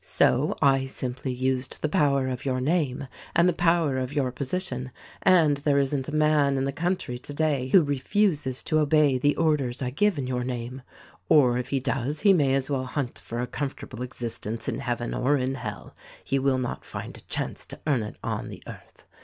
"So, 0.03 0.55
I 0.63 0.85
simply 0.87 1.31
used 1.31 1.77
the 1.83 1.87
power 1.87 2.27
of 2.27 2.43
your 2.43 2.59
name 2.59 3.07
and 3.35 3.47
the 3.47 3.53
power 3.53 3.99
of 3.99 4.11
your 4.13 4.31
position; 4.31 4.89
and 5.21 5.57
there 5.57 5.77
isn't 5.77 6.07
a 6.07 6.11
man 6.11 6.57
in 6.57 6.63
the 6.63 6.71
country 6.71 7.19
today 7.19 7.67
who 7.67 7.83
refuses 7.83 8.63
to 8.63 8.79
obey 8.79 9.19
the 9.19 9.35
orders 9.35 9.79
I 9.79 9.91
give 9.91 10.17
in 10.17 10.25
your 10.25 10.43
name— 10.43 10.81
or 11.29 11.59
if 11.59 11.69
he 11.69 11.79
does 11.79 12.21
he 12.21 12.33
may 12.33 12.55
as 12.55 12.67
well 12.67 12.85
hunt 12.85 13.19
for 13.23 13.41
a 13.41 13.45
comfortable 13.45 14.01
existence 14.01 14.67
in 14.67 14.79
heaven 14.79 15.13
or 15.13 15.37
in 15.37 15.53
hell— 15.53 15.95
he 16.23 16.39
will 16.39 16.57
not 16.57 16.83
find 16.83 17.15
a 17.15 17.21
chance 17.21 17.63
to 17.67 17.79
earn 17.85 18.01
it 18.01 18.15
on 18.23 18.49
the 18.49 18.63
earth. 18.65 19.05